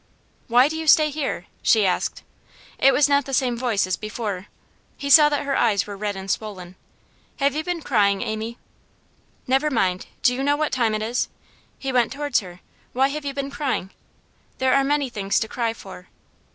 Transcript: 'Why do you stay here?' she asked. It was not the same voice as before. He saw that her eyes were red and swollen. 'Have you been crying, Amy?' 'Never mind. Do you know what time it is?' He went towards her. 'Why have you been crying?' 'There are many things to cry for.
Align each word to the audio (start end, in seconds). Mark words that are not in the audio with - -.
'Why 0.47 0.67
do 0.67 0.75
you 0.75 0.87
stay 0.87 1.11
here?' 1.11 1.45
she 1.61 1.85
asked. 1.85 2.23
It 2.79 2.91
was 2.91 3.07
not 3.07 3.25
the 3.25 3.35
same 3.35 3.55
voice 3.55 3.85
as 3.85 3.97
before. 3.97 4.47
He 4.97 5.11
saw 5.11 5.29
that 5.29 5.45
her 5.45 5.55
eyes 5.55 5.85
were 5.85 5.95
red 5.95 6.15
and 6.15 6.31
swollen. 6.31 6.75
'Have 7.37 7.53
you 7.53 7.63
been 7.63 7.83
crying, 7.83 8.23
Amy?' 8.23 8.57
'Never 9.45 9.69
mind. 9.69 10.07
Do 10.23 10.33
you 10.33 10.41
know 10.41 10.55
what 10.55 10.71
time 10.71 10.95
it 10.95 11.03
is?' 11.03 11.29
He 11.77 11.91
went 11.93 12.11
towards 12.11 12.39
her. 12.39 12.61
'Why 12.93 13.09
have 13.09 13.25
you 13.25 13.33
been 13.35 13.51
crying?' 13.51 13.91
'There 14.57 14.73
are 14.73 14.83
many 14.83 15.07
things 15.07 15.39
to 15.39 15.47
cry 15.47 15.71
for. 15.71 16.07